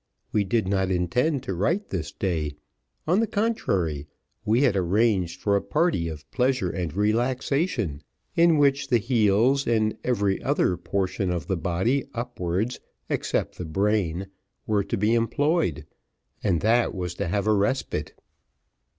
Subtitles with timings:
[0.31, 2.55] We did not intend to write this day.
[3.05, 4.07] On the contrary,
[4.43, 8.01] we had arranged for a party of pleasure and relaxation,
[8.35, 12.79] in which the heels, and every other portion of the body upwards,
[13.09, 14.25] except the brain,
[14.65, 15.85] were to be employed,
[16.43, 18.19] and that was to have a respite.